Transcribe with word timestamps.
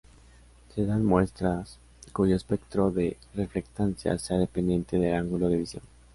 Se 0.73 0.83
da 0.87 0.95
en 0.95 1.05
muestras 1.05 1.77
cuyo 2.11 2.35
espectro 2.35 2.89
de 2.89 3.17
reflectancia 3.35 4.17
sea 4.17 4.39
dependiente 4.39 4.97
del 4.97 5.13
ángulo 5.13 5.47
de 5.47 5.57
visión. 5.57 5.83